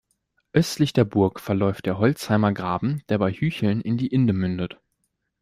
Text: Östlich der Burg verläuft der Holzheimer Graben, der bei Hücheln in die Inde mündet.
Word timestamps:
Östlich 0.51 0.93
der 0.93 1.03
Burg 1.05 1.39
verläuft 1.39 1.85
der 1.85 1.99
Holzheimer 1.99 2.51
Graben, 2.53 3.03
der 3.09 3.19
bei 3.19 3.31
Hücheln 3.31 3.81
in 3.81 3.97
die 3.97 4.07
Inde 4.07 4.33
mündet. 4.33 4.79